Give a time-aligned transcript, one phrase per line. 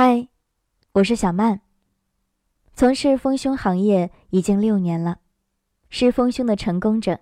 [0.00, 0.28] 嗨，
[0.92, 1.60] 我是小曼，
[2.72, 5.18] 从事丰胸行业已经六年了，
[5.90, 7.18] 是丰胸的成功者。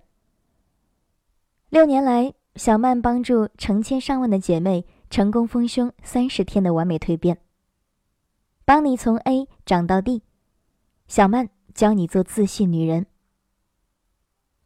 [1.69, 7.39] 六年来，小曼帮助成千上万的姐妹成功丰胸三十天的完美蜕变，
[8.63, 10.21] 帮你从 A 长到 D。
[11.07, 13.07] 小曼教你做自信女人，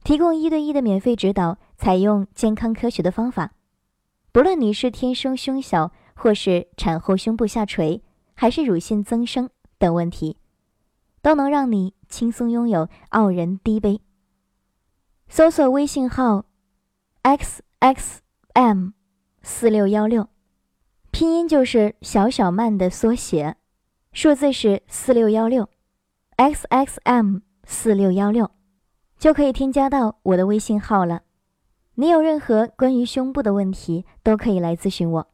[0.03, 3.53] 提供一对一的免费指导，采用健康科学的方法，
[4.33, 5.93] 不论你是天生胸小。
[6.21, 8.03] 或是产后胸部下垂，
[8.35, 9.49] 还是乳腺增生
[9.79, 10.37] 等问题，
[11.23, 14.01] 都能让你轻松拥有傲人低杯。
[15.27, 16.45] 搜索微信号
[17.23, 18.21] x x
[18.53, 18.89] m
[19.41, 20.29] 四六幺六，
[21.09, 23.55] 拼音就是小小曼的缩写，
[24.13, 25.69] 数字是四六幺六
[26.35, 28.51] x x m 四六幺六，
[29.17, 31.23] 就可以添加到我的微信号了。
[31.95, 35.27] 你有任何关于胸部的问题，都可以来咨询我。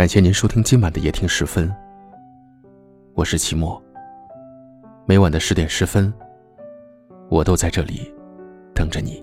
[0.00, 1.70] 感谢您收听今晚的夜听十分，
[3.12, 3.78] 我是齐墨。
[5.04, 6.10] 每晚的十点十分，
[7.28, 8.10] 我都在这里
[8.74, 9.22] 等着你。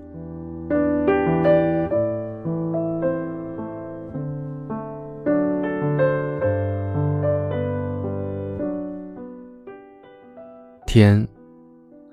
[10.86, 11.28] 天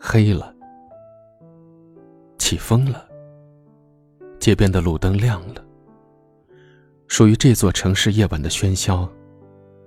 [0.00, 0.54] 黑了，
[2.38, 3.04] 起风了，
[4.40, 5.62] 街边的路灯亮了。
[7.06, 9.08] 属于这座城市夜晚的喧嚣，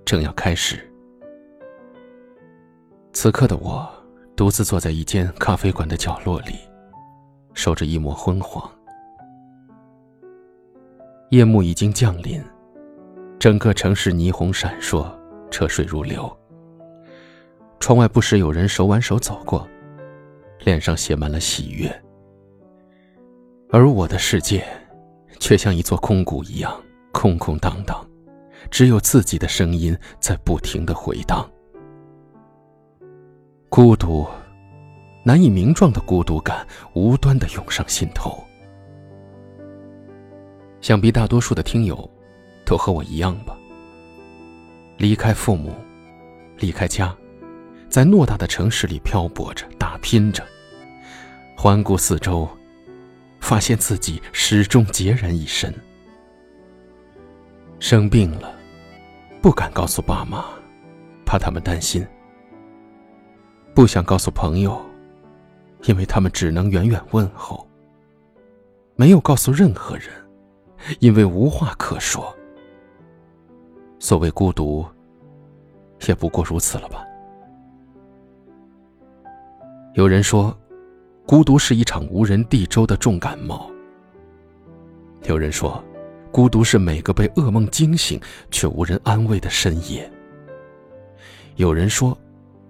[0.04, 0.78] 正要开始。
[3.12, 3.88] 此刻的我，
[4.36, 6.54] 独自坐在一间咖啡馆的角落里，
[7.54, 8.70] 守着一抹昏黄。
[11.30, 12.42] 夜幕已经降临，
[13.38, 15.06] 整个城市霓虹闪烁，
[15.50, 16.34] 车水如流。
[17.80, 19.68] 窗外不时有人手挽手走过，
[20.60, 22.02] 脸上写满了喜悦。
[23.70, 24.64] 而我的世界，
[25.38, 26.74] 却像一座空谷一样。
[27.20, 28.06] 空空荡荡，
[28.70, 31.50] 只有自己的声音在不停的回荡。
[33.68, 34.24] 孤独，
[35.24, 38.40] 难以名状的孤独感，无端的涌上心头。
[40.80, 42.08] 想必大多数的听友，
[42.64, 43.58] 都和我一样吧。
[44.96, 45.74] 离开父母，
[46.58, 47.12] 离开家，
[47.88, 50.46] 在偌大的城市里漂泊着，打拼着。
[51.56, 52.48] 环顾四周，
[53.40, 55.74] 发现自己始终孑然一身。
[57.80, 58.52] 生病了，
[59.40, 60.44] 不敢告诉爸妈，
[61.24, 62.02] 怕他们担心；
[63.72, 64.80] 不想告诉朋友，
[65.84, 67.64] 因为他们只能远远问候；
[68.96, 70.08] 没有告诉任何人，
[70.98, 72.34] 因为无话可说。
[74.00, 74.84] 所谓孤独，
[76.08, 77.04] 也不过如此了吧？
[79.94, 80.56] 有人说，
[81.26, 83.70] 孤独是一场无人地州的重感冒；
[85.28, 85.82] 有人说。
[86.30, 90.10] 孤独是每个被噩梦惊醒却无人安慰的深夜。
[91.56, 92.16] 有人说，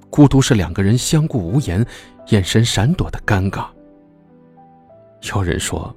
[0.09, 1.85] 孤独是两个人相顾无言、
[2.29, 3.67] 眼神闪躲的尴尬。
[5.35, 5.95] 有人说，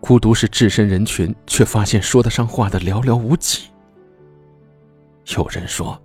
[0.00, 3.68] 孤独是置身人群却发现说得上话的寥寥无几。
[5.36, 6.00] 有人说，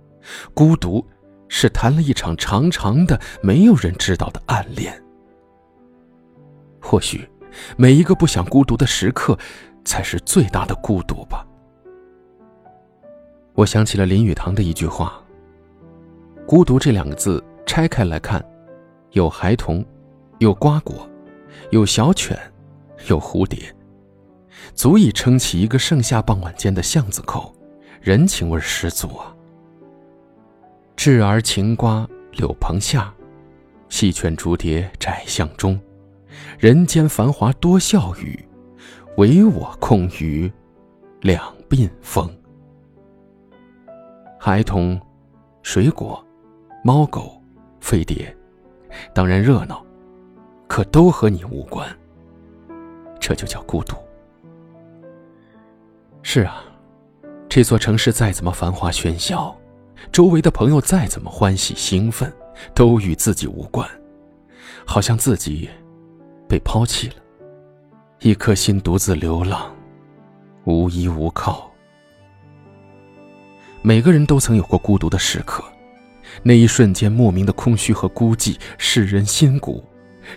[0.52, 1.04] 孤独
[1.48, 5.02] 是谈了一场长长的、没有人知道的暗恋。
[6.80, 7.28] 或许，
[7.76, 9.38] 每一个不想孤独的时刻。
[9.88, 11.46] 才是最大的孤独吧。
[13.54, 15.20] 我想起了林语堂的一句话
[16.46, 18.44] ：“孤独这两个字拆开来看，
[19.12, 19.82] 有孩童，
[20.40, 21.08] 有瓜果，
[21.70, 22.38] 有小犬，
[23.06, 23.74] 有蝴蝶，
[24.74, 27.52] 足以撑起一个盛夏傍晚间的巷子口，
[28.02, 29.34] 人情味十足啊。
[30.96, 33.10] 稚儿晴瓜柳棚下，
[33.88, 35.80] 戏犬逐蝶窄巷中，
[36.58, 38.44] 人间繁华多笑语。”
[39.18, 40.50] 唯我空余
[41.22, 42.30] 两鬓风。
[44.38, 44.98] 孩童、
[45.60, 46.24] 水果、
[46.84, 47.42] 猫狗、
[47.80, 48.32] 飞碟，
[49.12, 49.84] 当然热闹，
[50.68, 51.84] 可都和你无关。
[53.18, 53.96] 这就叫孤独。
[56.22, 56.62] 是啊，
[57.48, 59.52] 这座城市再怎么繁华喧嚣，
[60.12, 62.32] 周围的朋友再怎么欢喜兴奋，
[62.72, 63.84] 都与自己无关，
[64.86, 65.68] 好像自己
[66.48, 67.14] 被抛弃了。
[68.20, 69.72] 一颗心独自流浪，
[70.64, 71.70] 无依无靠。
[73.80, 75.62] 每个人都曾有过孤独的时刻，
[76.42, 79.84] 那一瞬间莫名的空虚和孤寂，使人心骨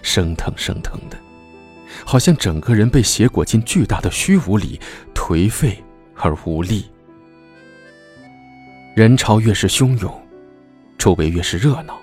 [0.03, 1.17] 生疼生疼的，
[2.05, 4.79] 好像整个人被挟裹进巨大的虚无里，
[5.15, 5.83] 颓废
[6.15, 6.85] 而无力。
[8.95, 10.21] 人潮越是汹涌，
[10.99, 11.99] 周围越是热闹，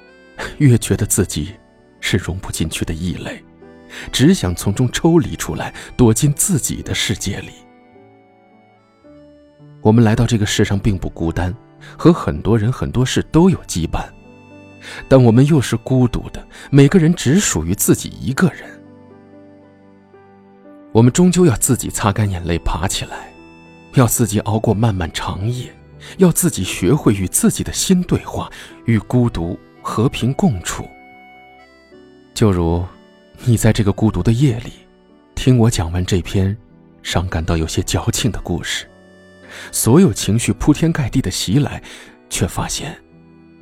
[0.58, 1.54] 越觉得自己
[2.00, 3.40] 是融不进去的异类，
[4.12, 7.50] 只想从中抽离出来，躲进自己的世界里。
[9.80, 11.54] 我们来到这个世上并不孤单，
[11.96, 14.04] 和很多人、很多事都有羁绊，
[15.08, 16.46] 但我们又是孤独的。
[16.70, 18.68] 每个人只属于自己一个人。
[20.90, 23.32] 我们终究要自己擦干眼泪爬起来，
[23.94, 25.72] 要自己熬过漫漫长夜，
[26.16, 28.50] 要自己学会与自己的心对话，
[28.86, 30.88] 与孤独和平共处。
[32.34, 32.84] 就如，
[33.44, 34.72] 你在这个孤独的夜里，
[35.34, 36.56] 听我讲完这篇
[37.02, 38.86] 伤感到有些矫情的故事。
[39.72, 41.82] 所有情绪铺天盖地的袭来，
[42.28, 42.96] 却发现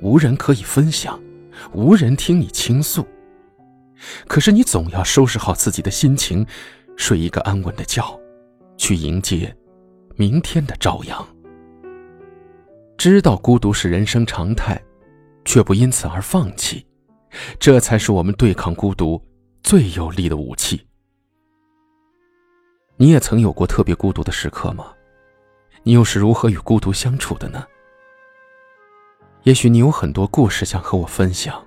[0.00, 1.20] 无人可以分享，
[1.72, 3.06] 无人听你倾诉。
[4.26, 6.44] 可是你总要收拾好自己的心情，
[6.96, 8.18] 睡一个安稳的觉，
[8.76, 9.54] 去迎接
[10.16, 11.26] 明天的朝阳。
[12.98, 14.82] 知道孤独是人生常态，
[15.44, 16.84] 却不因此而放弃，
[17.60, 19.22] 这才是我们对抗孤独
[19.66, 20.86] 最有力的武器。
[22.98, 24.92] 你也曾有过特别孤独的时刻吗？
[25.82, 27.66] 你又是如何与孤独相处的呢？
[29.42, 31.60] 也许你有很多故事想和我分享，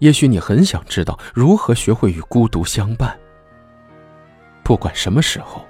[0.00, 3.16] 也许你很想知道如何学会与孤独相伴。
[4.64, 5.64] 不管什么时候，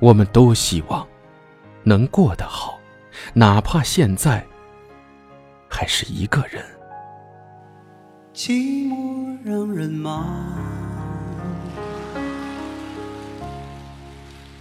[0.00, 1.06] 我们都希望
[1.84, 2.80] 能过得好，
[3.34, 4.44] 哪怕现在
[5.70, 6.60] 还是一个人。
[8.34, 10.34] 寂寞让人忙，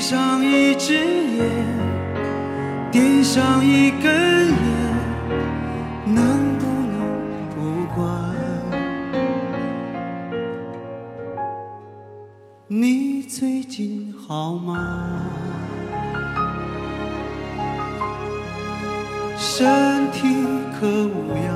[0.00, 1.44] 上一只眼。
[2.90, 4.56] 点上一根烟，
[6.06, 6.98] 能不能
[7.54, 8.04] 不管？
[12.66, 15.20] 你最近好吗？
[19.36, 20.46] 身体
[20.80, 21.48] 可无恙？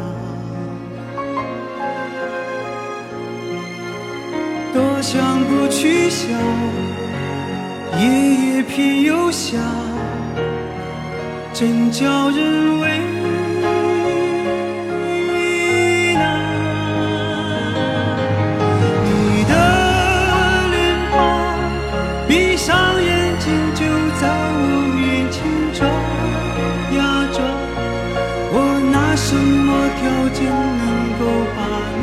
[4.72, 6.28] 多想不去想，
[8.00, 8.02] 夜
[8.34, 9.60] 夜偏又想。
[11.52, 12.88] 真叫人为
[16.14, 16.22] 难。
[19.04, 19.52] 你的
[20.72, 20.74] 脸
[21.12, 21.14] 庞，
[22.26, 23.08] 闭上眼
[23.38, 23.44] 睛
[23.74, 23.80] 就
[24.20, 24.22] 在
[24.56, 24.58] 我
[24.96, 25.00] 面
[25.30, 25.36] 前
[25.72, 25.78] 转
[26.96, 26.98] 呀
[27.32, 27.38] 转。
[28.56, 28.56] 我
[28.90, 29.68] 拿什么
[30.00, 30.02] 条
[30.34, 30.42] 件
[30.80, 30.82] 能
[31.20, 31.22] 够
[31.54, 31.58] 把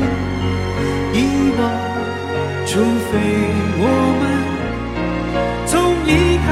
[1.18, 1.20] 遗
[1.58, 1.60] 忘？
[2.64, 3.12] 除非
[3.78, 3.84] 我
[4.18, 4.22] 们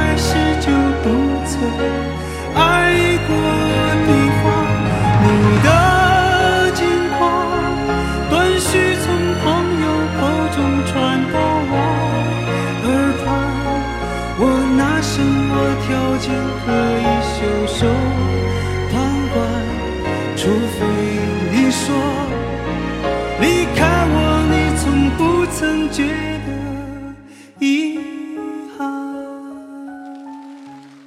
[0.01, 0.67] 开始就
[1.03, 1.05] 不
[1.45, 1.53] 曾。
[2.55, 2.59] 爱
[3.29, 3.31] 过
[4.07, 4.11] 你
[4.41, 4.43] 话，
[5.23, 5.27] 你
[5.63, 5.69] 的
[6.73, 6.81] 近
[7.19, 7.21] 况
[8.31, 9.07] 断续从
[9.43, 9.45] 朋
[9.85, 9.87] 友
[10.19, 10.21] 口
[10.57, 10.91] 中传
[11.31, 11.40] 播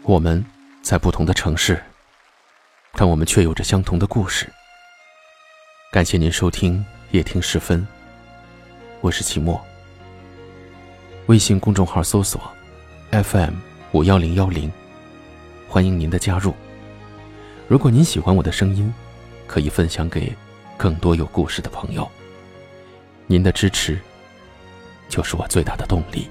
[0.03, 0.43] 我们。
[0.83, 1.81] 在不同的城市，
[2.91, 4.51] 但我们却有着相同的故事。
[5.93, 7.87] 感谢您收听夜听时分，
[8.99, 9.63] 我是齐墨。
[11.27, 12.51] 微信公众号搜索
[13.11, 13.53] FM
[13.93, 14.69] 五幺零幺零，
[15.69, 16.53] 欢迎您的加入。
[17.69, 18.93] 如果您喜欢我的声音，
[19.47, 20.35] 可以分享给
[20.75, 22.05] 更多有故事的朋友。
[23.25, 23.97] 您的支持
[25.07, 26.27] 就是我最大的动力。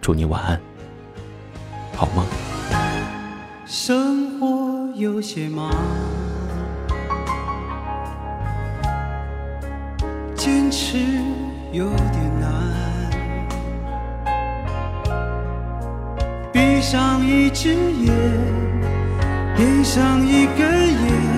[0.00, 0.58] 祝你晚安，
[1.96, 2.26] 好吗。
[3.64, 5.70] 生活有些忙，
[10.34, 10.98] 坚持
[11.72, 12.52] 有点难。
[16.52, 18.14] 闭上一只眼，
[19.56, 21.35] 点上一根烟，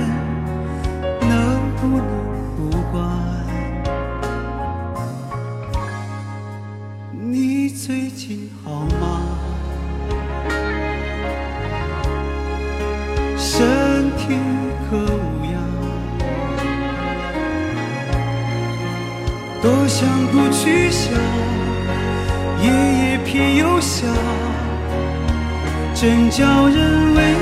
[19.60, 21.12] 多想不去想，
[22.62, 24.08] 夜夜偏又想，
[25.94, 27.34] 真叫人为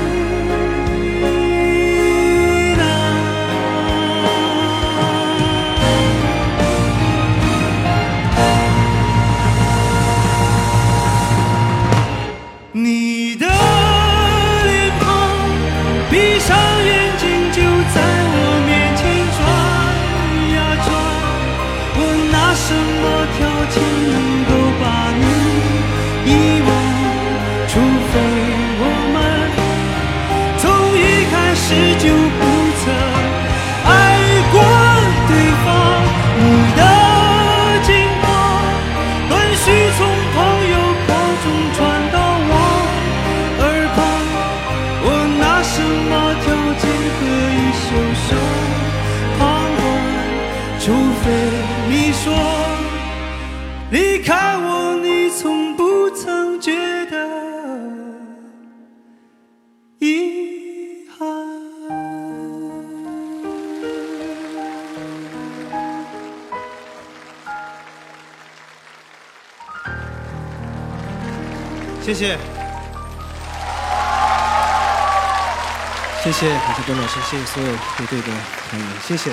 [53.89, 57.25] 离开我，你从不曾觉得
[59.99, 61.27] 遗憾。
[72.01, 72.37] 谢谢，
[76.23, 78.27] 谢谢，感谢董老师，谢谢所有乐队的
[78.69, 79.31] 朋友们，谢谢。